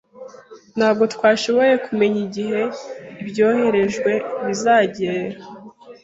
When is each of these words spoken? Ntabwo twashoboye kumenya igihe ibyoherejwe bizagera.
Ntabwo 0.77 1.03
twashoboye 1.13 1.73
kumenya 1.85 2.19
igihe 2.27 2.61
ibyoherejwe 3.21 4.11
bizagera. 4.45 5.37